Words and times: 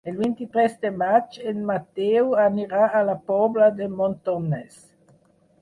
El 0.09 0.15
vint-i-tres 0.19 0.71
de 0.85 0.89
maig 1.01 1.37
en 1.51 1.59
Mateu 1.71 2.33
anirà 2.45 2.87
a 3.01 3.05
la 3.11 3.15
Pobla 3.31 3.71
de 3.83 3.93
Montornès. 4.01 4.83